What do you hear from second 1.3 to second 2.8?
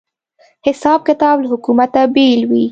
له حکومته بېل وي